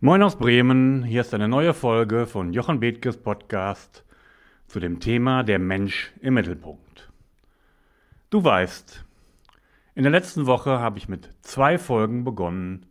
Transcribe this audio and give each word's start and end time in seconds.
Moin 0.00 0.22
aus 0.22 0.36
Bremen, 0.36 1.02
hier 1.02 1.22
ist 1.22 1.34
eine 1.34 1.48
neue 1.48 1.74
Folge 1.74 2.26
von 2.26 2.52
Jochen 2.52 2.78
Bethkes 2.78 3.16
Podcast 3.16 4.04
zu 4.68 4.78
dem 4.78 5.00
Thema 5.00 5.42
der 5.42 5.58
Mensch 5.58 6.12
im 6.20 6.34
Mittelpunkt. 6.34 7.10
Du 8.30 8.44
weißt, 8.44 9.04
in 9.96 10.04
der 10.04 10.12
letzten 10.12 10.46
Woche 10.46 10.78
habe 10.78 10.98
ich 10.98 11.08
mit 11.08 11.34
zwei 11.40 11.78
Folgen 11.78 12.22
begonnen. 12.22 12.86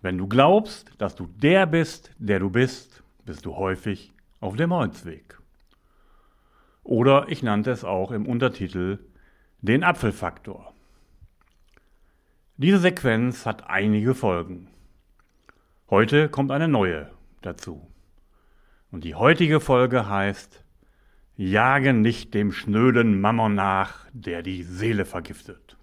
Wenn 0.00 0.16
du 0.16 0.28
glaubst, 0.28 0.92
dass 0.98 1.16
du 1.16 1.26
der 1.26 1.66
bist, 1.66 2.12
der 2.18 2.38
du 2.38 2.50
bist, 2.50 3.02
bist 3.24 3.44
du 3.44 3.56
häufig 3.56 4.12
auf 4.38 4.54
dem 4.54 4.72
Holzweg. 4.72 5.40
Oder 6.84 7.26
ich 7.30 7.42
nannte 7.42 7.72
es 7.72 7.82
auch 7.82 8.12
im 8.12 8.26
Untertitel 8.26 9.00
den 9.60 9.82
Apfelfaktor. 9.82 10.72
Diese 12.58 12.78
Sequenz 12.78 13.44
hat 13.44 13.68
einige 13.68 14.14
Folgen. 14.14 14.68
Heute 15.88 16.28
kommt 16.28 16.50
eine 16.50 16.68
neue 16.68 17.10
dazu. 17.42 17.90
Und 18.90 19.04
die 19.04 19.14
heutige 19.14 19.60
Folge 19.60 20.08
heißt 20.08 20.64
Jage 21.36 21.92
nicht 21.92 22.34
dem 22.34 22.52
schnöden 22.52 23.20
Mammon 23.20 23.54
nach, 23.54 24.06
der 24.12 24.42
die 24.42 24.62
Seele 24.62 25.04
vergiftet. 25.04 25.76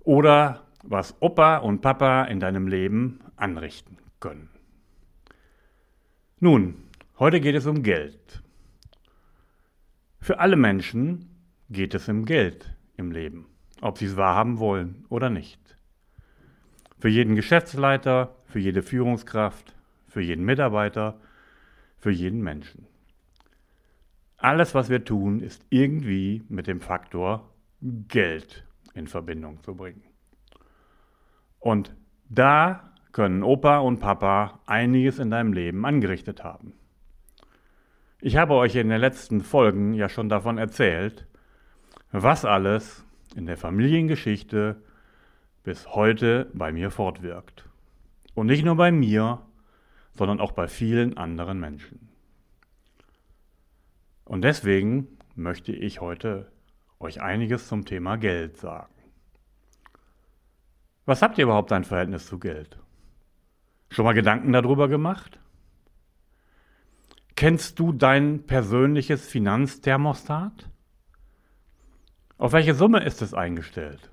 Oder 0.00 0.66
was 0.82 1.20
Opa 1.20 1.58
und 1.58 1.80
Papa 1.80 2.24
in 2.24 2.40
deinem 2.40 2.68
Leben 2.68 3.20
anrichten 3.36 3.98
können. 4.20 4.48
Nun, 6.38 6.84
heute 7.18 7.40
geht 7.40 7.54
es 7.54 7.66
um 7.66 7.82
Geld. 7.82 8.42
Für 10.20 10.38
alle 10.38 10.56
Menschen 10.56 11.44
geht 11.68 11.94
es 11.94 12.08
um 12.08 12.24
Geld 12.24 12.74
im 12.96 13.10
Leben 13.12 13.46
ob 13.82 13.98
sie 13.98 14.06
es 14.06 14.16
wahrhaben 14.16 14.58
wollen 14.58 15.04
oder 15.10 15.28
nicht. 15.28 15.76
Für 17.02 17.08
jeden 17.08 17.34
Geschäftsleiter, 17.34 18.36
für 18.44 18.60
jede 18.60 18.80
Führungskraft, 18.80 19.74
für 20.06 20.20
jeden 20.20 20.44
Mitarbeiter, 20.44 21.18
für 21.98 22.12
jeden 22.12 22.40
Menschen. 22.44 22.86
Alles, 24.36 24.72
was 24.76 24.88
wir 24.88 25.04
tun, 25.04 25.40
ist 25.40 25.66
irgendwie 25.68 26.44
mit 26.48 26.68
dem 26.68 26.80
Faktor 26.80 27.50
Geld 27.80 28.64
in 28.94 29.08
Verbindung 29.08 29.60
zu 29.64 29.74
bringen. 29.74 30.04
Und 31.58 31.92
da 32.28 32.92
können 33.10 33.42
Opa 33.42 33.78
und 33.78 33.98
Papa 33.98 34.60
einiges 34.66 35.18
in 35.18 35.28
deinem 35.28 35.52
Leben 35.52 35.84
angerichtet 35.84 36.44
haben. 36.44 36.72
Ich 38.20 38.36
habe 38.36 38.54
euch 38.54 38.76
in 38.76 38.90
den 38.90 39.00
letzten 39.00 39.40
Folgen 39.40 39.94
ja 39.94 40.08
schon 40.08 40.28
davon 40.28 40.56
erzählt, 40.56 41.26
was 42.12 42.44
alles 42.44 43.04
in 43.34 43.46
der 43.46 43.56
Familiengeschichte 43.56 44.80
bis 45.62 45.88
heute 45.88 46.50
bei 46.54 46.72
mir 46.72 46.90
fortwirkt. 46.90 47.68
Und 48.34 48.46
nicht 48.46 48.64
nur 48.64 48.76
bei 48.76 48.90
mir, 48.90 49.42
sondern 50.14 50.40
auch 50.40 50.52
bei 50.52 50.68
vielen 50.68 51.16
anderen 51.16 51.60
Menschen. 51.60 52.08
Und 54.24 54.42
deswegen 54.42 55.08
möchte 55.34 55.72
ich 55.72 56.00
heute 56.00 56.50
euch 57.00 57.20
einiges 57.20 57.68
zum 57.68 57.84
Thema 57.84 58.16
Geld 58.16 58.56
sagen. 58.56 58.92
Was 61.04 61.20
habt 61.20 61.36
ihr 61.38 61.44
überhaupt 61.44 61.72
ein 61.72 61.84
Verhältnis 61.84 62.26
zu 62.26 62.38
Geld? 62.38 62.78
Schon 63.90 64.04
mal 64.04 64.14
Gedanken 64.14 64.52
darüber 64.52 64.88
gemacht? 64.88 65.38
Kennst 67.34 67.78
du 67.78 67.92
dein 67.92 68.44
persönliches 68.46 69.28
Finanzthermostat? 69.28 70.70
Auf 72.38 72.52
welche 72.52 72.74
Summe 72.74 73.02
ist 73.04 73.20
es 73.20 73.34
eingestellt? 73.34 74.11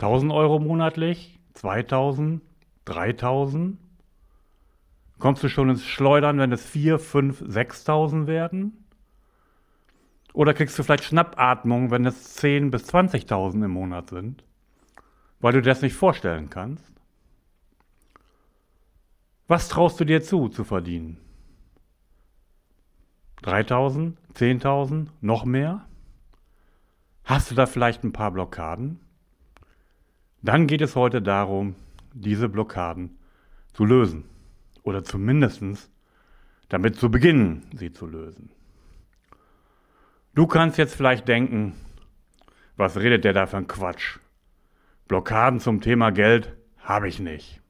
1000 0.00 0.32
Euro 0.32 0.58
monatlich? 0.58 1.38
2000? 1.54 2.40
3000? 2.86 3.78
Kommst 5.18 5.42
du 5.42 5.48
schon 5.48 5.68
ins 5.68 5.84
Schleudern, 5.84 6.38
wenn 6.38 6.52
es 6.52 6.64
4, 6.64 6.98
5, 6.98 7.44
6000 7.46 8.26
werden? 8.26 8.86
Oder 10.32 10.54
kriegst 10.54 10.78
du 10.78 10.82
vielleicht 10.82 11.04
Schnappatmung, 11.04 11.90
wenn 11.90 12.06
es 12.06 12.34
10 12.36 12.70
bis 12.70 12.88
20.000 12.88 13.64
im 13.66 13.70
Monat 13.72 14.08
sind? 14.08 14.42
Weil 15.40 15.52
du 15.52 15.60
dir 15.60 15.70
das 15.70 15.82
nicht 15.82 15.94
vorstellen 15.94 16.48
kannst? 16.48 16.94
Was 19.48 19.68
traust 19.68 20.00
du 20.00 20.04
dir 20.06 20.22
zu, 20.22 20.48
zu 20.48 20.64
verdienen? 20.64 21.18
3000? 23.42 24.16
10.000? 24.34 25.08
Noch 25.20 25.44
mehr? 25.44 25.86
Hast 27.24 27.50
du 27.50 27.54
da 27.54 27.66
vielleicht 27.66 28.02
ein 28.02 28.12
paar 28.12 28.30
Blockaden? 28.30 29.00
Dann 30.42 30.66
geht 30.66 30.80
es 30.80 30.96
heute 30.96 31.20
darum, 31.20 31.74
diese 32.12 32.48
Blockaden 32.48 33.18
zu 33.72 33.84
lösen. 33.84 34.24
Oder 34.82 35.04
zumindest 35.04 35.90
damit 36.68 36.96
zu 36.96 37.10
beginnen, 37.10 37.66
sie 37.74 37.92
zu 37.92 38.06
lösen. 38.06 38.50
Du 40.34 40.46
kannst 40.46 40.78
jetzt 40.78 40.94
vielleicht 40.94 41.28
denken, 41.28 41.74
was 42.76 42.96
redet 42.96 43.24
der 43.24 43.34
da 43.34 43.46
für 43.46 43.58
ein 43.58 43.66
Quatsch? 43.66 44.18
Blockaden 45.08 45.60
zum 45.60 45.80
Thema 45.80 46.10
Geld 46.10 46.56
habe 46.78 47.08
ich 47.08 47.18
nicht. 47.18 47.60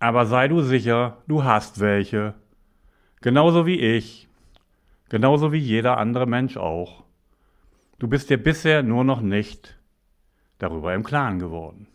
Aber 0.00 0.26
sei 0.26 0.48
du 0.48 0.62
sicher, 0.62 1.18
du 1.28 1.44
hast 1.44 1.78
welche. 1.78 2.34
Genauso 3.20 3.66
wie 3.66 3.78
ich. 3.78 4.28
Genauso 5.10 5.52
wie 5.52 5.58
jeder 5.58 5.98
andere 5.98 6.26
Mensch 6.26 6.56
auch. 6.56 7.04
Du 8.00 8.08
bist 8.08 8.30
dir 8.30 8.42
bisher 8.42 8.82
nur 8.82 9.04
noch 9.04 9.20
nicht 9.20 9.78
darüber 10.62 10.94
im 10.94 11.02
Klaren 11.02 11.40
geworden. 11.40 11.88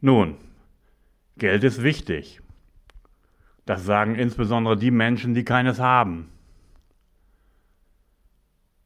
Nun, 0.00 0.36
Geld 1.36 1.64
ist 1.64 1.82
wichtig. 1.82 2.40
Das 3.66 3.84
sagen 3.84 4.14
insbesondere 4.14 4.76
die 4.76 4.92
Menschen, 4.92 5.34
die 5.34 5.44
keines 5.44 5.80
haben. 5.80 6.30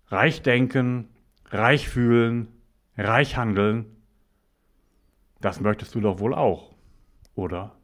Reich 0.09 0.43
denken, 0.43 1.09
reich 1.51 1.89
fühlen, 1.89 2.49
reich 2.97 3.37
handeln, 3.37 3.87
das 5.41 5.61
möchtest 5.61 5.95
du 5.95 6.01
doch 6.01 6.21
wohl 6.21 6.35
auch, 6.35 6.75
oder? 7.35 7.77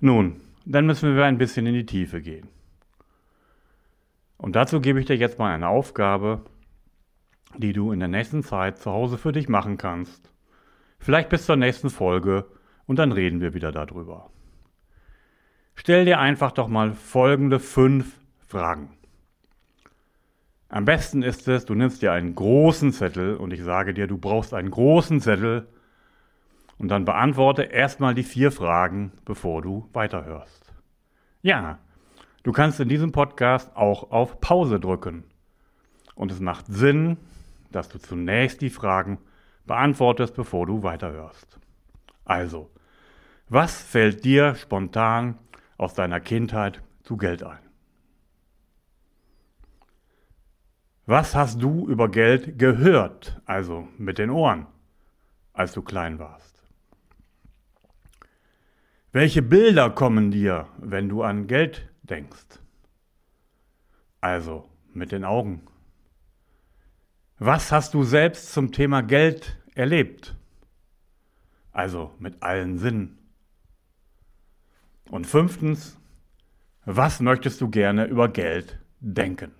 Nun, 0.00 0.40
dann 0.64 0.86
müssen 0.86 1.14
wir 1.14 1.24
ein 1.24 1.38
bisschen 1.38 1.66
in 1.66 1.74
die 1.74 1.86
Tiefe 1.86 2.22
gehen. 2.22 2.48
Und 4.38 4.56
dazu 4.56 4.80
gebe 4.80 5.00
ich 5.00 5.06
dir 5.06 5.16
jetzt 5.16 5.38
mal 5.38 5.52
eine 5.52 5.68
Aufgabe, 5.68 6.44
die 7.56 7.72
du 7.72 7.92
in 7.92 8.00
der 8.00 8.08
nächsten 8.08 8.42
Zeit 8.42 8.78
zu 8.78 8.90
Hause 8.90 9.18
für 9.18 9.32
dich 9.32 9.48
machen 9.48 9.78
kannst. 9.78 10.32
Vielleicht 10.98 11.28
bis 11.28 11.46
zur 11.46 11.56
nächsten 11.56 11.90
Folge 11.90 12.46
und 12.86 12.98
dann 12.98 13.12
reden 13.12 13.40
wir 13.40 13.54
wieder 13.54 13.72
darüber. 13.72 14.30
Stell 15.74 16.04
dir 16.04 16.18
einfach 16.18 16.52
doch 16.52 16.68
mal 16.68 16.92
folgende 16.92 17.60
fünf 17.60 18.18
Fragen. 18.46 18.90
Am 20.68 20.84
besten 20.84 21.22
ist 21.22 21.48
es, 21.48 21.64
du 21.64 21.74
nimmst 21.74 22.02
dir 22.02 22.12
einen 22.12 22.34
großen 22.34 22.92
Zettel 22.92 23.36
und 23.36 23.52
ich 23.52 23.62
sage 23.62 23.94
dir, 23.94 24.06
du 24.06 24.18
brauchst 24.18 24.52
einen 24.52 24.70
großen 24.70 25.20
Zettel 25.20 25.68
und 26.78 26.88
dann 26.88 27.04
beantworte 27.04 27.62
erstmal 27.62 28.14
die 28.14 28.22
vier 28.22 28.52
Fragen, 28.52 29.12
bevor 29.24 29.62
du 29.62 29.88
weiterhörst. 29.92 30.72
Ja, 31.42 31.78
Du 32.48 32.52
kannst 32.52 32.80
in 32.80 32.88
diesem 32.88 33.12
Podcast 33.12 33.76
auch 33.76 34.10
auf 34.10 34.40
Pause 34.40 34.80
drücken. 34.80 35.24
Und 36.14 36.32
es 36.32 36.40
macht 36.40 36.64
Sinn, 36.66 37.18
dass 37.70 37.88
du 37.88 37.98
zunächst 37.98 38.60
die 38.60 38.70
Fragen 38.70 39.18
beantwortest, 39.66 40.34
bevor 40.34 40.66
du 40.66 40.82
weiterhörst. 40.82 41.58
Also, 42.24 42.70
was 43.48 43.80
fällt 43.80 44.24
dir 44.24 44.54
spontan 44.54 45.38
aus 45.76 45.94
deiner 45.94 46.20
Kindheit 46.20 46.82
zu 47.02 47.16
Geld 47.16 47.42
ein? 47.42 47.60
Was 51.06 51.34
hast 51.34 51.62
du 51.62 51.88
über 51.88 52.10
Geld 52.10 52.58
gehört, 52.58 53.40
also 53.46 53.88
mit 53.96 54.18
den 54.18 54.28
Ohren, 54.28 54.66
als 55.54 55.72
du 55.72 55.80
klein 55.80 56.18
warst? 56.18 56.62
Welche 59.12 59.40
Bilder 59.40 59.88
kommen 59.88 60.30
dir, 60.30 60.68
wenn 60.76 61.08
du 61.08 61.22
an 61.22 61.46
Geld 61.46 61.88
denkst. 62.02 62.60
Also 64.20 64.68
mit 64.92 65.12
den 65.12 65.24
Augen. 65.24 65.62
Was 67.40 67.70
hast 67.70 67.94
du 67.94 68.02
selbst 68.02 68.52
zum 68.52 68.72
Thema 68.72 69.00
Geld 69.00 69.56
erlebt? 69.76 70.34
Also 71.70 72.10
mit 72.18 72.42
allen 72.42 72.78
Sinnen. 72.78 73.16
Und 75.08 75.24
fünftens, 75.24 75.96
was 76.84 77.20
möchtest 77.20 77.60
du 77.60 77.70
gerne 77.70 78.06
über 78.06 78.28
Geld 78.28 78.80
denken? 78.98 79.52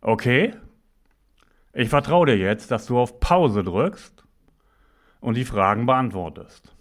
Okay? 0.00 0.54
Ich 1.72 1.88
vertraue 1.88 2.26
dir 2.26 2.38
jetzt, 2.38 2.70
dass 2.70 2.86
du 2.86 2.96
auf 2.96 3.18
Pause 3.18 3.64
drückst 3.64 4.24
und 5.20 5.34
die 5.34 5.44
Fragen 5.44 5.84
beantwortest. 5.84 6.72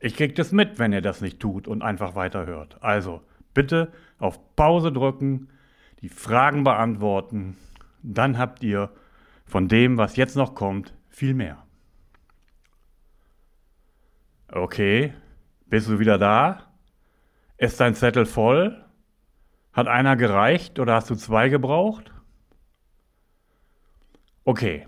Ich 0.00 0.16
krieg 0.16 0.34
das 0.36 0.52
mit, 0.52 0.78
wenn 0.78 0.94
ihr 0.94 1.02
das 1.02 1.20
nicht 1.20 1.38
tut 1.38 1.68
und 1.68 1.82
einfach 1.82 2.14
weiterhört. 2.14 2.78
Also 2.80 3.20
bitte 3.52 3.92
auf 4.18 4.56
Pause 4.56 4.90
drücken, 4.90 5.50
die 6.00 6.08
Fragen 6.08 6.64
beantworten. 6.64 7.58
Dann 8.08 8.38
habt 8.38 8.62
ihr 8.62 8.90
von 9.46 9.66
dem, 9.66 9.98
was 9.98 10.14
jetzt 10.14 10.36
noch 10.36 10.54
kommt, 10.54 10.94
viel 11.08 11.34
mehr. 11.34 11.66
Okay, 14.46 15.12
bist 15.66 15.88
du 15.88 15.98
wieder 15.98 16.16
da? 16.16 16.72
Ist 17.56 17.80
dein 17.80 17.96
Zettel 17.96 18.24
voll? 18.24 18.84
Hat 19.72 19.88
einer 19.88 20.14
gereicht 20.14 20.78
oder 20.78 20.94
hast 20.94 21.10
du 21.10 21.16
zwei 21.16 21.48
gebraucht? 21.48 22.12
Okay, 24.44 24.86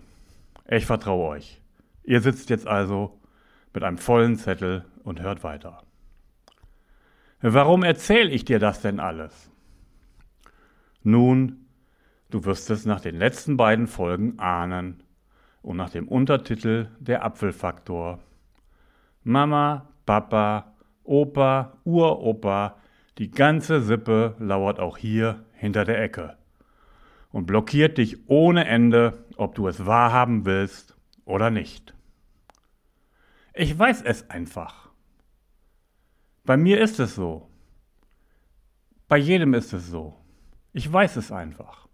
ich 0.69 0.87
vertraue 0.87 1.29
euch. 1.29 1.61
Ihr 2.05 2.21
sitzt 2.21 2.51
jetzt 2.51 2.69
also 2.69 3.21
mit 3.75 3.83
einem 3.83 3.99
vollen 3.99 4.37
Zettel 4.37 4.85
und 5.03 5.21
hört 5.21 5.43
weiter. 5.43 5.83
Warum 7.41 7.83
erzähle 7.83 8.31
ich 8.31 8.45
dir 8.45 8.61
das 8.61 8.81
denn 8.81 9.01
alles? 9.01 9.51
Nun, 11.03 11.68
du 12.31 12.45
wirst 12.45 12.71
es 12.71 12.85
nach 12.85 13.01
den 13.01 13.17
letzten 13.17 13.57
beiden 13.57 13.87
Folgen 13.87 14.39
ahnen 14.39 15.03
und 15.63 15.77
nach 15.77 15.91
dem 15.91 16.09
Untertitel 16.09 16.89
Der 17.01 17.25
Apfelfaktor. 17.25 18.21
Mama, 19.23 19.89
Papa, 20.07 20.75
Opa, 21.05 21.79
Uropa, 21.85 22.77
die 23.19 23.31
ganze 23.31 23.81
Sippe 23.81 24.37
lauert 24.39 24.79
auch 24.79 24.97
hier 24.97 25.45
hinter 25.53 25.85
der 25.85 26.01
Ecke 26.03 26.37
und 27.31 27.47
blockiert 27.47 27.99
dich 27.99 28.29
ohne 28.29 28.67
Ende, 28.67 29.25
ob 29.37 29.55
du 29.55 29.69
es 29.69 29.87
wahrhaben 29.87 30.45
willst 30.45 30.97
oder 31.25 31.51
nicht. 31.51 31.95
Ich 33.55 33.77
weiß 33.77 34.03
es 34.03 34.31
einfach. 34.31 34.91
Bei 36.45 36.57
mir 36.57 36.81
ist 36.81 37.01
es 37.01 37.15
so. 37.15 37.51
Bei 39.09 39.17
jedem 39.17 39.55
ist 39.55 39.73
es 39.73 39.89
so. 39.89 40.17
Ich 40.73 40.91
weiß 40.91 41.17
es 41.17 41.33
einfach. 41.33 41.88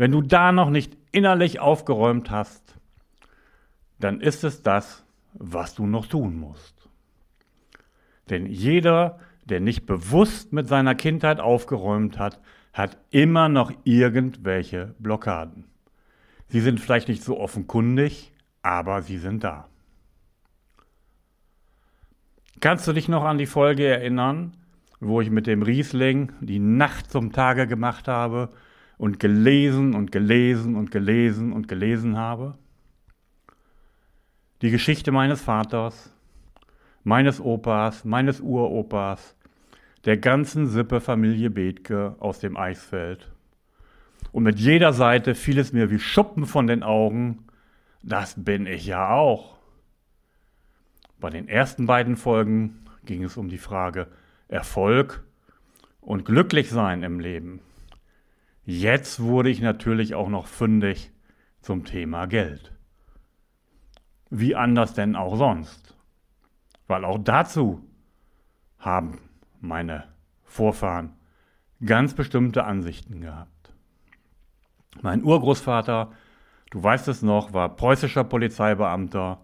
Wenn 0.00 0.12
du 0.12 0.22
da 0.22 0.50
noch 0.50 0.70
nicht 0.70 0.96
innerlich 1.12 1.60
aufgeräumt 1.60 2.30
hast, 2.30 2.74
dann 3.98 4.22
ist 4.22 4.44
es 4.44 4.62
das, 4.62 5.04
was 5.34 5.74
du 5.74 5.86
noch 5.86 6.06
tun 6.06 6.40
musst. 6.40 6.88
Denn 8.30 8.46
jeder, 8.46 9.18
der 9.44 9.60
nicht 9.60 9.84
bewusst 9.84 10.54
mit 10.54 10.68
seiner 10.68 10.94
Kindheit 10.94 11.38
aufgeräumt 11.38 12.18
hat, 12.18 12.40
hat 12.72 12.96
immer 13.10 13.50
noch 13.50 13.72
irgendwelche 13.84 14.94
Blockaden. 15.00 15.66
Sie 16.48 16.60
sind 16.60 16.80
vielleicht 16.80 17.08
nicht 17.08 17.22
so 17.22 17.38
offenkundig, 17.38 18.32
aber 18.62 19.02
sie 19.02 19.18
sind 19.18 19.44
da. 19.44 19.68
Kannst 22.60 22.88
du 22.88 22.94
dich 22.94 23.10
noch 23.10 23.24
an 23.24 23.36
die 23.36 23.44
Folge 23.44 23.86
erinnern, 23.86 24.56
wo 24.98 25.20
ich 25.20 25.28
mit 25.28 25.46
dem 25.46 25.60
Riesling 25.60 26.32
die 26.40 26.58
Nacht 26.58 27.10
zum 27.10 27.32
Tage 27.32 27.66
gemacht 27.66 28.08
habe 28.08 28.48
und 29.00 29.18
gelesen 29.18 29.94
und 29.94 30.12
gelesen 30.12 30.76
und 30.76 30.90
gelesen 30.90 31.54
und 31.54 31.68
gelesen 31.68 32.18
habe? 32.18 32.58
Die 34.60 34.70
Geschichte 34.70 35.10
meines 35.10 35.40
Vaters, 35.40 36.14
meines 37.02 37.40
Opas, 37.40 38.04
meines 38.04 38.42
Uropas, 38.42 39.34
der 40.04 40.18
ganzen 40.18 40.66
Sippe 40.66 41.00
Familie 41.00 41.48
Bethke 41.48 42.14
aus 42.18 42.40
dem 42.40 42.58
Eisfeld. 42.58 43.32
Und 44.32 44.42
mit 44.42 44.60
jeder 44.60 44.92
Seite 44.92 45.34
fiel 45.34 45.58
es 45.58 45.72
mir 45.72 45.90
wie 45.90 45.98
Schuppen 45.98 46.44
von 46.44 46.66
den 46.66 46.82
Augen, 46.82 47.46
das 48.02 48.34
bin 48.36 48.66
ich 48.66 48.84
ja 48.84 49.08
auch. 49.08 49.56
Bei 51.18 51.30
den 51.30 51.48
ersten 51.48 51.86
beiden 51.86 52.16
Folgen 52.16 52.84
ging 53.06 53.24
es 53.24 53.38
um 53.38 53.48
die 53.48 53.56
Frage 53.56 54.08
Erfolg 54.48 55.24
und 56.02 56.26
Glücklichsein 56.26 57.02
im 57.02 57.18
Leben. 57.18 57.60
Jetzt 58.72 59.20
wurde 59.20 59.50
ich 59.50 59.60
natürlich 59.60 60.14
auch 60.14 60.28
noch 60.28 60.46
fündig 60.46 61.10
zum 61.60 61.84
Thema 61.84 62.26
Geld. 62.26 62.72
Wie 64.30 64.54
anders 64.54 64.94
denn 64.94 65.16
auch 65.16 65.34
sonst? 65.34 65.96
Weil 66.86 67.04
auch 67.04 67.18
dazu 67.18 67.84
haben 68.78 69.18
meine 69.60 70.04
Vorfahren 70.44 71.14
ganz 71.84 72.14
bestimmte 72.14 72.62
Ansichten 72.62 73.20
gehabt. 73.20 73.74
Mein 75.02 75.24
Urgroßvater, 75.24 76.12
du 76.70 76.80
weißt 76.80 77.08
es 77.08 77.22
noch, 77.22 77.52
war 77.52 77.74
preußischer 77.74 78.22
Polizeibeamter 78.22 79.40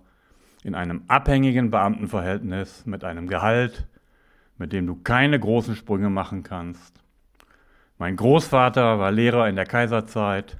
in 0.63 0.77
einem 0.77 1.03
abhängigen 1.09 1.73
Beamtenverhältnis 1.73 2.87
mit 2.87 3.03
einem 3.03 3.27
Gehalt, 3.27 3.89
mit 4.57 4.73
dem 4.73 4.87
du 4.87 4.95
keine 4.95 5.41
großen 5.41 5.75
Sprünge 5.75 6.11
machen 6.11 6.45
kannst. 6.45 7.03
Mein 7.99 8.17
Großvater 8.17 8.99
war 8.99 9.11
Lehrer 9.11 9.49
in 9.49 9.57
der 9.57 9.65
Kaiserzeit, 9.65 10.59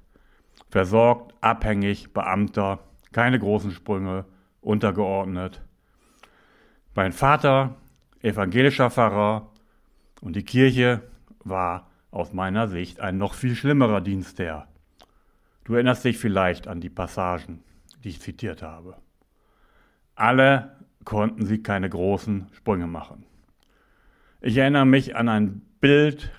versorgt, 0.71 1.35
abhängig, 1.41 2.13
Beamter, 2.13 2.79
keine 3.13 3.39
großen 3.39 3.73
Sprünge, 3.73 4.25
untergeordnet. 4.63 5.63
Mein 6.95 7.13
Vater, 7.13 7.77
evangelischer 8.23 8.91
Pfarrer, 8.91 9.51
und 10.23 10.35
die 10.35 10.45
Kirche 10.45 11.03
war 11.45 11.91
aus 12.11 12.33
meiner 12.33 12.69
Sicht 12.69 13.01
ein 13.01 13.19
noch 13.19 13.35
viel 13.35 13.55
schlimmerer 13.55 14.01
Dienstherr. 14.01 14.67
Du 15.65 15.75
erinnerst 15.75 16.05
dich 16.05 16.19
vielleicht 16.19 16.69
an 16.69 16.81
die 16.81 16.89
Passagen, 16.89 17.63
die 18.03 18.09
ich 18.09 18.21
zitiert 18.21 18.63
habe. 18.63 18.97
Alle 20.15 20.77
konnten 21.05 21.45
sie 21.45 21.63
keine 21.63 21.91
großen 21.91 22.49
Sprünge 22.53 22.87
machen. 22.87 23.27
Ich 24.41 24.57
erinnere 24.57 24.87
mich 24.87 25.17
an 25.17 25.29
ein 25.29 25.63
Bild 25.81 26.31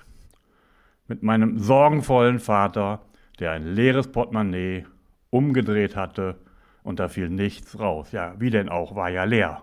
mit 1.08 1.22
meinem 1.22 1.58
sorgenvollen 1.58 2.38
Vater, 2.38 3.00
der 3.40 3.52
ein 3.52 3.66
leeres 3.66 4.12
Portemonnaie 4.12 4.84
umgedreht 5.30 5.96
hatte 5.96 6.38
und 6.82 7.00
da 7.00 7.08
fiel 7.08 7.28
nichts 7.28 7.78
raus. 7.78 8.12
Ja, 8.12 8.34
wie 8.38 8.50
denn 8.50 8.68
auch, 8.68 8.94
war 8.94 9.08
ja 9.08 9.24
leer. 9.24 9.62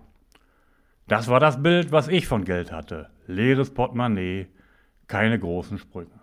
Das 1.07 1.27
war 1.27 1.39
das 1.39 1.61
Bild, 1.61 1.91
was 1.91 2.07
ich 2.07 2.27
von 2.27 2.43
Geld 2.45 2.71
hatte. 2.71 3.09
Leeres 3.27 3.73
Portemonnaie, 3.73 4.47
keine 5.07 5.39
großen 5.39 5.77
Sprünge. 5.77 6.19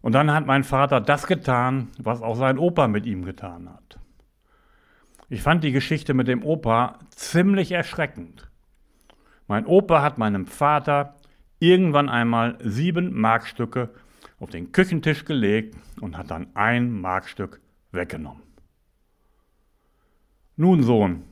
Und 0.00 0.12
dann 0.12 0.32
hat 0.32 0.46
mein 0.46 0.62
Vater 0.62 1.00
das 1.00 1.26
getan, 1.26 1.88
was 1.98 2.22
auch 2.22 2.36
sein 2.36 2.58
Opa 2.58 2.86
mit 2.86 3.06
ihm 3.06 3.24
getan 3.24 3.68
hat. 3.68 3.98
Ich 5.28 5.42
fand 5.42 5.64
die 5.64 5.72
Geschichte 5.72 6.14
mit 6.14 6.28
dem 6.28 6.44
Opa 6.44 7.00
ziemlich 7.10 7.72
erschreckend. 7.72 8.48
Mein 9.48 9.66
Opa 9.66 10.02
hat 10.02 10.18
meinem 10.18 10.46
Vater 10.46 11.16
irgendwann 11.58 12.08
einmal 12.08 12.58
sieben 12.60 13.18
Markstücke 13.18 13.90
auf 14.38 14.50
den 14.50 14.72
Küchentisch 14.72 15.24
gelegt 15.24 15.76
und 16.00 16.18
hat 16.18 16.30
dann 16.30 16.48
ein 16.54 16.90
Markstück 17.00 17.60
weggenommen. 17.92 18.42
Nun, 20.56 20.82
Sohn, 20.82 21.24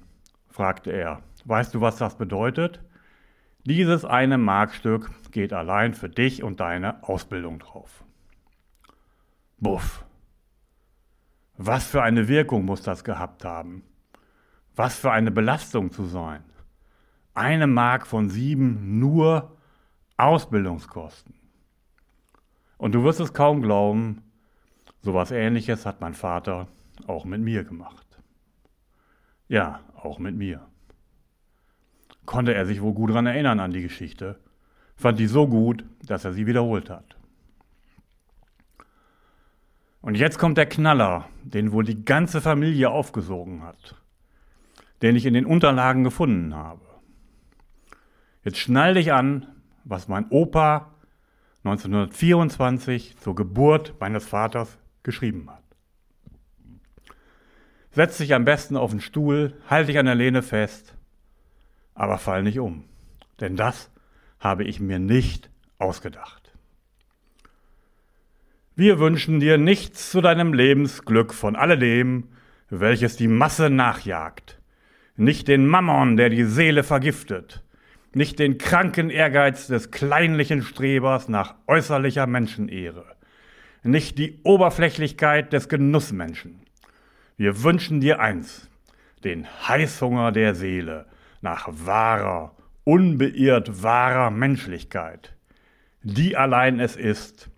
fragte 0.49 0.90
er, 0.90 1.23
weißt 1.45 1.75
du, 1.75 1.81
was 1.81 1.97
das 1.97 2.16
bedeutet? 2.16 2.81
Dieses 3.64 4.04
eine 4.04 4.37
Markstück 4.37 5.11
geht 5.33 5.52
allein 5.52 5.95
für 5.95 6.09
dich 6.09 6.43
und 6.43 6.61
deine 6.61 7.02
Ausbildung 7.02 7.59
drauf. 7.59 8.04
Buff. 9.59 10.04
Was 11.57 11.87
für 11.87 12.02
eine 12.02 12.28
Wirkung 12.28 12.64
muss 12.64 12.83
das 12.83 13.04
gehabt 13.04 13.45
haben? 13.45 13.83
Was 14.76 14.99
für 14.99 15.12
eine 15.12 15.31
Belastung 15.31 15.93
zu 15.93 16.04
sein? 16.04 16.43
Eine 17.33 17.66
Mark 17.66 18.07
von 18.07 18.28
sieben 18.28 18.99
nur 18.99 19.53
Ausbildungskosten. 20.16 21.35
Und 22.78 22.92
du 22.92 23.02
wirst 23.04 23.21
es 23.21 23.33
kaum 23.33 23.62
glauben, 23.62 24.23
sowas 25.02 25.30
ähnliches 25.30 25.87
hat 25.87 26.00
mein 26.00 26.14
Vater 26.14 26.68
auch 27.06 27.25
mit 27.25 27.40
mir 27.40 27.64
gemacht. 27.64 28.06
Ja, 29.49 29.80
auch 29.94 30.18
mit 30.18 30.37
mir. 30.37 30.66
Konnte 32.26 32.54
er 32.54 32.66
sich 32.66 32.80
wohl 32.80 32.94
gut 32.94 33.11
daran 33.11 33.26
erinnern 33.26 33.61
an 33.61 33.73
die 33.73 33.83
Geschichte, 33.83 34.38
fand 34.97 35.18
die 35.18 35.26
so 35.26 35.47
gut, 35.47 35.85
dass 36.02 36.25
er 36.25 36.33
sie 36.33 36.47
wiederholt 36.47 36.90
hat. 36.90 37.16
Und 40.00 40.16
jetzt 40.16 40.38
kommt 40.38 40.59
der 40.59 40.66
Knaller, 40.66 41.28
den 41.42 41.73
wohl 41.73 41.85
die 41.85 42.04
ganze 42.04 42.40
Familie 42.40 42.90
aufgesogen 42.90 43.62
hat, 43.62 43.97
den 45.02 45.16
ich 45.16 45.25
in 45.25 45.35
den 45.35 45.47
Unterlagen 45.47 46.04
gefunden 46.04 46.54
habe. 46.54 46.85
Jetzt 48.42 48.59
schnall 48.59 48.94
dich 48.94 49.12
an, 49.14 49.47
was 49.85 50.09
mein 50.09 50.26
Opa 50.31 50.95
1924 51.64 53.17
zur 53.19 53.35
Geburt 53.35 53.95
meines 54.00 54.26
Vaters 54.26 54.79
geschrieben 55.03 55.49
hat. 55.50 55.62
Setz 57.91 58.19
dich 58.19 58.35
am 58.35 58.45
besten 58.45 58.76
auf 58.76 58.91
den 58.91 59.00
Stuhl, 59.00 59.55
halt 59.69 59.88
dich 59.88 59.99
an 59.99 60.07
der 60.07 60.14
Lehne 60.14 60.43
fest, 60.43 60.95
aber 61.95 62.19
fall 62.19 62.43
nicht 62.43 62.59
um. 62.59 62.85
Denn 63.41 63.57
das 63.57 63.91
habe 64.41 64.64
ich 64.64 64.81
mir 64.81 64.99
nicht 64.99 65.49
ausgedacht. 65.79 66.53
Wir 68.76 68.99
wünschen 68.99 69.38
dir 69.38 69.57
nichts 69.57 70.11
zu 70.11 70.21
deinem 70.21 70.53
Lebensglück 70.53 71.33
von 71.33 71.55
alledem, 71.55 72.29
welches 72.69 73.17
die 73.17 73.29
Masse 73.29 73.71
nachjagt. 73.71 74.61
Nicht 75.17 75.47
den 75.47 75.67
Mammon, 75.67 76.17
der 76.17 76.29
die 76.29 76.45
Seele 76.45 76.83
vergiftet, 76.83 77.63
nicht 78.14 78.38
den 78.38 78.59
kranken 78.59 79.11
Ehrgeiz 79.11 79.66
des 79.66 79.90
kleinlichen 79.90 80.62
Strebers 80.62 81.28
nach 81.28 81.54
äußerlicher 81.66 82.26
Menschenehre, 82.26 83.04
nicht 83.83 84.18
die 84.18 84.40
Oberflächlichkeit 84.44 85.52
des 85.52 85.68
Genussmenschen, 85.68 86.64
wir 87.37 87.64
wünschen 87.64 88.00
dir 88.00 88.21
eins, 88.21 88.71
den 89.25 89.47
Heißhunger 89.66 90.30
der 90.30 90.54
Seele 90.54 91.06
nach 91.40 91.68
wahrer, 91.68 92.54
unbeirrt 92.85 93.83
wahrer 93.83 94.30
Menschlichkeit, 94.30 95.35
die 96.02 96.37
allein 96.37 96.78
es 96.78 96.94
ist, 96.94 97.50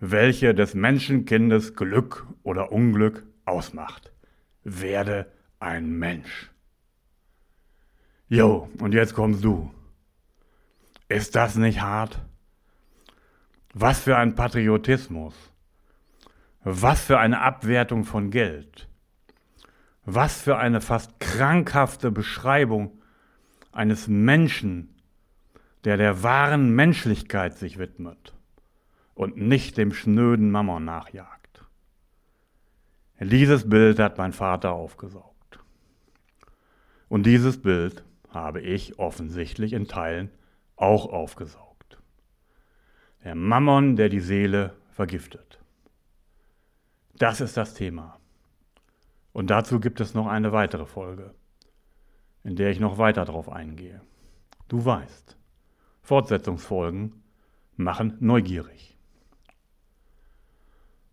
welche 0.00 0.54
des 0.54 0.74
Menschenkindes 0.74 1.74
Glück 1.74 2.26
oder 2.42 2.72
Unglück 2.72 3.24
ausmacht. 3.46 4.12
Werde 4.64 5.32
ein 5.60 5.98
Mensch. 5.98 6.50
Jo, 8.28 8.68
und 8.80 8.92
jetzt 8.92 9.14
kommst 9.14 9.42
du. 9.44 9.70
Ist 11.08 11.36
das 11.36 11.56
nicht 11.56 11.80
hart? 11.80 12.20
Was 13.72 14.00
für 14.00 14.16
ein 14.16 14.34
Patriotismus. 14.34 15.34
Was 16.64 17.00
für 17.00 17.18
eine 17.18 17.40
Abwertung 17.42 18.04
von 18.04 18.30
Geld. 18.30 18.88
Was 20.04 20.40
für 20.40 20.56
eine 20.56 20.80
fast 20.80 21.20
krankhafte 21.20 22.10
Beschreibung 22.10 23.00
eines 23.72 24.08
Menschen, 24.08 24.94
der 25.84 25.96
der 25.96 26.22
wahren 26.22 26.74
Menschlichkeit 26.74 27.56
sich 27.56 27.78
widmet 27.78 28.34
und 29.14 29.36
nicht 29.36 29.76
dem 29.76 29.92
schnöden 29.92 30.50
Mammon 30.50 30.84
nachjagt. 30.84 31.64
Dieses 33.20 33.68
Bild 33.68 33.98
hat 33.98 34.18
mein 34.18 34.32
Vater 34.32 34.72
aufgesaugt. 34.72 35.60
Und 37.08 37.24
dieses 37.24 37.62
Bild 37.62 38.04
habe 38.30 38.60
ich 38.60 38.98
offensichtlich 38.98 39.72
in 39.72 39.86
Teilen 39.86 40.30
auch 40.76 41.06
aufgesaugt. 41.06 41.98
Der 43.24 43.34
Mammon, 43.34 43.96
der 43.96 44.08
die 44.08 44.20
Seele 44.20 44.74
vergiftet. 44.90 45.58
Das 47.18 47.40
ist 47.40 47.56
das 47.56 47.74
Thema. 47.74 48.20
Und 49.32 49.50
dazu 49.50 49.80
gibt 49.80 50.00
es 50.00 50.14
noch 50.14 50.26
eine 50.26 50.52
weitere 50.52 50.86
Folge, 50.86 51.34
in 52.44 52.56
der 52.56 52.70
ich 52.70 52.80
noch 52.80 52.98
weiter 52.98 53.24
darauf 53.24 53.50
eingehe. 53.50 54.00
Du 54.68 54.84
weißt, 54.84 55.36
Fortsetzungsfolgen 56.02 57.22
machen 57.76 58.16
neugierig. 58.20 58.96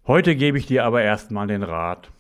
Heute 0.05 0.35
gebe 0.35 0.57
ich 0.57 0.65
dir 0.65 0.85
aber 0.85 1.01
erstmal 1.01 1.47
den 1.47 1.63
Rat, 1.63 2.11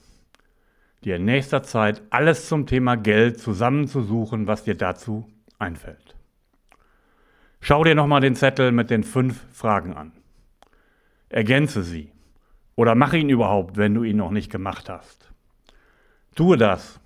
dir 1.03 1.17
in 1.17 1.25
nächster 1.25 1.63
Zeit 1.63 2.01
alles 2.09 2.47
zum 2.47 2.65
Thema 2.65 2.95
Geld 2.95 3.39
zusammenzusuchen, 3.39 4.47
was 4.47 4.63
dir 4.63 4.75
dazu 4.75 5.29
einfällt. 5.59 6.12
Schau 7.65 7.85
dir 7.85 7.95
nochmal 7.95 8.19
den 8.19 8.35
Zettel 8.35 8.73
mit 8.73 8.89
den 8.89 9.05
fünf 9.05 9.45
Fragen 9.53 9.93
an. 9.93 10.11
Ergänze 11.29 11.81
sie 11.81 12.11
oder 12.75 12.93
mach 12.93 13.13
ihn 13.13 13.29
überhaupt, 13.29 13.77
wenn 13.77 13.93
du 13.93 14.03
ihn 14.03 14.17
noch 14.17 14.31
nicht 14.31 14.51
gemacht 14.51 14.89
hast. 14.89 15.31
Tue 16.35 16.57
das. 16.57 16.99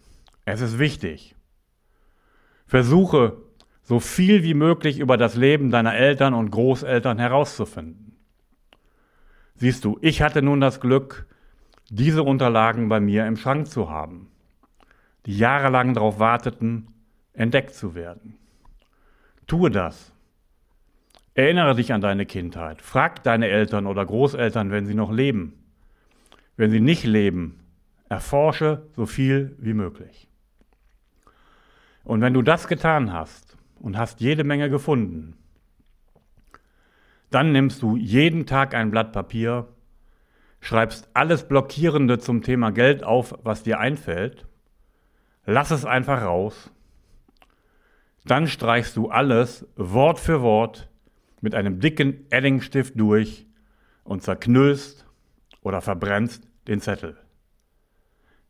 Es 0.46 0.62
ist 0.62 0.80
wichtig. 0.80 1.36
Versuche, 2.66 3.38
so 3.84 4.00
viel 4.00 4.42
wie 4.42 4.56
möglich 4.56 4.98
über 4.98 5.16
das 5.16 5.36
Leben 5.36 5.70
deiner 5.70 5.94
Eltern 5.94 6.34
und 6.34 6.50
Großeltern 6.50 7.20
herauszufinden. 7.20 8.18
Siehst 9.54 9.86
du, 9.86 10.00
ich 10.02 10.24
hatte 10.24 10.42
nun 10.42 10.60
das 10.60 10.82
Glück, 10.82 11.28
diese 11.90 12.24
Unterlagen 12.24 12.90
bei 12.90 13.00
mir 13.00 13.28
im 13.28 13.38
Schrank 13.38 13.68
zu 13.68 13.92
haben, 13.92 14.32
die 15.28 15.38
jahrelang 15.38 15.94
darauf 15.94 16.18
warteten, 16.18 16.88
entdeckt 17.34 17.76
zu 17.76 17.94
werden. 17.94 18.40
Tue 19.46 19.70
das. 19.70 20.17
Erinnere 21.38 21.75
dich 21.75 21.94
an 21.94 22.01
deine 22.01 22.25
Kindheit. 22.25 22.82
Frag 22.82 23.22
deine 23.22 23.48
Eltern 23.48 23.86
oder 23.86 24.03
Großeltern, 24.03 24.72
wenn 24.72 24.88
sie 24.88 24.96
noch 24.96 25.12
leben. 25.12 25.53
Wenn 26.56 26.72
sie 26.72 26.79
nicht 26.79 27.03
leben, 27.03 27.60
erforsche 28.10 28.88
so 28.96 29.06
viel 29.06 29.56
wie 29.60 29.75
möglich. 29.75 30.27
Und 32.03 32.22
wenn 32.22 32.34
du 32.34 32.41
das 32.41 32.67
getan 32.67 33.13
hast 33.13 33.56
und 33.79 34.00
hast 34.00 34.20
jede 34.20 34.44
Menge 34.44 34.72
gefunden, 34.72 35.38
dann 37.29 37.51
nimmst 37.51 37.84
du 37.84 37.98
jeden 37.98 38.48
Tag 38.48 38.74
ein 38.74 38.89
Blatt 38.89 39.12
Papier, 39.12 39.67
schreibst 40.60 41.08
alles 41.13 41.48
Blockierende 41.48 42.17
zum 42.17 42.41
Thema 42.41 42.72
Geld 42.72 43.03
auf, 43.03 43.38
was 43.44 43.62
dir 43.62 43.79
einfällt, 43.79 44.48
lass 45.46 45.70
es 45.70 45.86
einfach 45.86 46.24
raus, 46.24 46.72
dann 48.25 48.48
streichst 48.48 48.98
du 48.98 49.10
alles 49.10 49.67
Wort 49.75 50.20
für 50.20 50.41
Wort 50.41 50.89
mit 51.41 51.56
einem 51.56 51.79
dicken 51.79 52.25
Eddingstift 52.32 53.00
durch 53.00 53.48
und 54.03 54.24
zerknüllst 54.24 55.06
oder 55.62 55.82
verbrennst 55.82 56.48
den 56.67 56.82
Zettel. 56.82 57.17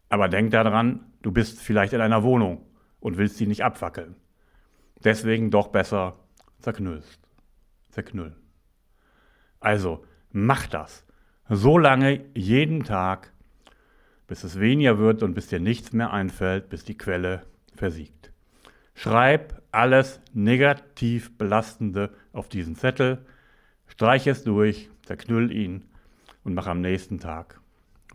Aber 0.10 0.30
denk 0.30 0.52
daran, 0.52 1.12
du 1.22 1.32
bist 1.32 1.60
vielleicht 1.60 1.94
in 1.94 2.02
einer 2.02 2.24
Wohnung 2.24 2.66
und 3.00 3.18
willst 3.18 3.38
sie 3.38 3.48
nicht 3.48 3.64
abfackeln. 3.64 4.16
Deswegen 5.04 5.52
doch 5.52 5.68
besser 5.68 6.18
zerknüllst. 6.60 7.20
Zerknüllen. 7.92 8.36
Also 9.60 10.06
mach 10.32 10.68
das. 10.68 11.06
So 11.50 11.78
lange 11.78 12.26
jeden 12.34 12.84
Tag, 12.84 13.32
bis 14.28 14.44
es 14.44 14.60
weniger 14.60 14.98
wird 14.98 15.24
und 15.24 15.34
bis 15.34 15.48
dir 15.48 15.60
nichts 15.60 15.94
mehr 15.94 16.12
einfällt, 16.12 16.70
bis 16.70 16.84
die 16.84 16.98
Quelle 16.98 17.44
versiegt. 17.76 18.17
Schreib 18.98 19.62
alles 19.72 20.20
negativ 20.34 21.38
Belastende 21.38 22.10
auf 22.34 22.50
diesen 22.50 22.76
Zettel, 22.76 23.24
streich 23.86 24.26
es 24.26 24.44
durch, 24.44 24.90
zerknüll 25.04 25.52
ihn 25.52 25.88
und 26.44 26.56
mach 26.56 26.66
am 26.66 26.82
nächsten 26.82 27.20
Tag 27.20 27.62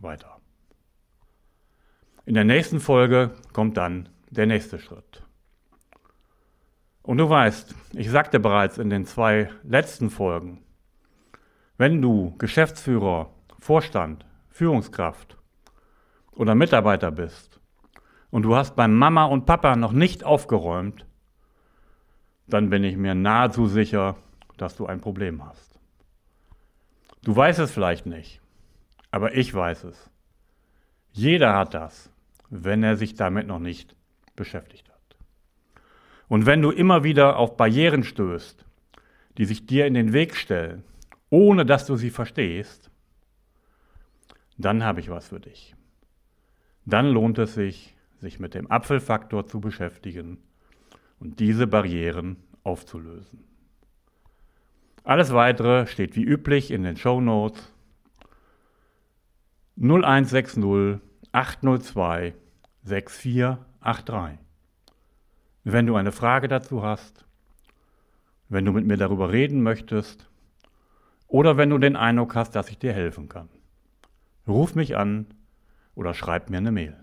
weiter. 0.01 0.41
In 2.25 2.33
der 2.33 2.43
nächsten 2.43 2.81
Folge 2.81 3.31
kommt 3.53 3.77
dann 3.77 4.09
der 4.29 4.45
nächste 4.45 4.77
Schritt. 4.77 5.23
Und 7.01 7.17
du 7.17 7.29
weißt, 7.29 7.73
ich 7.93 8.09
sagte 8.09 8.41
bereits 8.41 8.77
in 8.77 8.89
den 8.89 9.05
zwei 9.05 9.49
letzten 9.63 10.09
Folgen, 10.09 10.65
wenn 11.77 12.01
du 12.01 12.35
Geschäftsführer, 12.39 13.33
Vorstand, 13.57 14.25
Führungskraft 14.49 15.37
oder 16.33 16.55
Mitarbeiter 16.55 17.09
bist 17.09 17.52
und 18.33 18.41
du 18.41 18.55
hast 18.55 18.75
beim 18.75 18.97
Mama 18.97 19.25
und 19.25 19.45
Papa 19.45 19.75
noch 19.75 19.91
nicht 19.91 20.23
aufgeräumt, 20.23 21.05
dann 22.47 22.71
bin 22.71 22.83
ich 22.83 22.97
mir 22.97 23.13
nahezu 23.13 23.67
sicher, 23.67 24.15
dass 24.57 24.75
du 24.75 24.87
ein 24.87 25.01
Problem 25.01 25.45
hast. 25.45 25.79
Du 27.21 27.35
weißt 27.35 27.59
es 27.59 27.71
vielleicht 27.71 28.07
nicht, 28.07 28.41
aber 29.11 29.35
ich 29.35 29.53
weiß 29.53 29.83
es. 29.83 30.09
Jeder 31.11 31.53
hat 31.53 31.75
das, 31.75 32.09
wenn 32.49 32.81
er 32.81 32.97
sich 32.97 33.13
damit 33.13 33.45
noch 33.45 33.59
nicht 33.59 33.95
beschäftigt 34.35 34.89
hat. 34.89 35.15
Und 36.27 36.47
wenn 36.47 36.63
du 36.63 36.71
immer 36.71 37.03
wieder 37.03 37.37
auf 37.37 37.55
Barrieren 37.55 38.03
stößt, 38.03 38.65
die 39.37 39.45
sich 39.45 39.67
dir 39.67 39.85
in 39.85 39.93
den 39.93 40.11
Weg 40.11 40.35
stellen, 40.35 40.83
ohne 41.29 41.67
dass 41.67 41.85
du 41.85 41.97
sie 41.97 42.09
verstehst, 42.09 42.89
dann 44.57 44.83
habe 44.83 45.01
ich 45.01 45.11
was 45.11 45.27
für 45.27 45.39
dich. 45.39 45.75
Dann 46.83 47.11
lohnt 47.11 47.37
es 47.37 47.53
sich, 47.53 47.92
sich 48.23 48.39
mit 48.39 48.53
dem 48.53 48.71
Apfelfaktor 48.71 49.45
zu 49.45 49.59
beschäftigen 49.59 50.37
und 51.19 51.39
diese 51.39 51.67
Barrieren 51.67 52.37
aufzulösen. 52.63 53.43
Alles 55.03 55.33
weitere 55.33 55.85
steht 55.87 56.15
wie 56.15 56.23
üblich 56.23 56.71
in 56.71 56.83
den 56.83 56.95
Show 56.95 57.19
Notes 57.19 57.73
0160 59.75 61.01
802 61.33 62.33
6483. 62.83 64.39
Wenn 65.65 65.85
du 65.85 65.95
eine 65.95 66.13
Frage 66.13 66.47
dazu 66.47 66.81
hast, 66.81 67.25
wenn 68.47 68.63
du 68.63 68.71
mit 68.71 68.85
mir 68.85 68.97
darüber 68.97 69.31
reden 69.31 69.63
möchtest, 69.63 70.29
oder 71.27 71.57
wenn 71.57 71.71
du 71.71 71.77
den 71.77 71.95
Eindruck 71.95 72.35
hast, 72.35 72.51
dass 72.51 72.69
ich 72.69 72.77
dir 72.77 72.93
helfen 72.93 73.27
kann. 73.27 73.49
Ruf 74.47 74.75
mich 74.75 74.95
an 74.95 75.25
oder 75.95 76.13
schreib 76.13 76.49
mir 76.49 76.57
eine 76.57 76.71
Mail. 76.71 77.02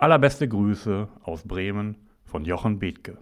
Allerbeste 0.00 0.46
Grüße 0.46 1.08
aus 1.24 1.42
Bremen 1.42 1.96
von 2.22 2.44
Jochen 2.44 2.78
Bethke. 2.78 3.18